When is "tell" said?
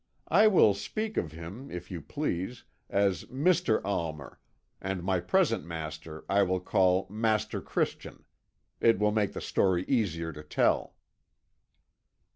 10.41-10.95